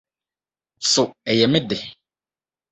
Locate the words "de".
1.69-1.77